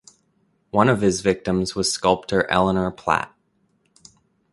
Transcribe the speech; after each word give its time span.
One 0.71 0.89
of 0.89 1.01
his 1.01 1.21
victims 1.21 1.75
was 1.75 1.93
sculptor 1.93 2.49
Eleanor 2.49 2.89
Platt. 2.89 3.31